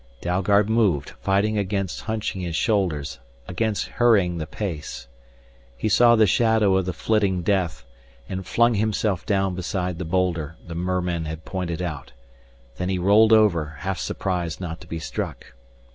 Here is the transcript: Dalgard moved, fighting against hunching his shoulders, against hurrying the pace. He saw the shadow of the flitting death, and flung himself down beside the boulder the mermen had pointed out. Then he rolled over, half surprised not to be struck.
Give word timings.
Dalgard 0.19 0.67
moved, 0.67 1.11
fighting 1.21 1.59
against 1.59 2.01
hunching 2.01 2.41
his 2.41 2.55
shoulders, 2.55 3.19
against 3.47 3.85
hurrying 3.85 4.39
the 4.39 4.47
pace. 4.47 5.07
He 5.77 5.89
saw 5.89 6.15
the 6.15 6.25
shadow 6.25 6.75
of 6.75 6.87
the 6.87 6.91
flitting 6.91 7.43
death, 7.43 7.85
and 8.27 8.43
flung 8.43 8.73
himself 8.73 9.27
down 9.27 9.53
beside 9.53 9.99
the 9.99 10.03
boulder 10.05 10.57
the 10.65 10.73
mermen 10.73 11.25
had 11.25 11.45
pointed 11.45 11.83
out. 11.83 12.13
Then 12.77 12.89
he 12.89 12.97
rolled 12.97 13.31
over, 13.31 13.75
half 13.81 13.99
surprised 13.99 14.59
not 14.59 14.81
to 14.81 14.87
be 14.87 14.97
struck. 14.97 15.53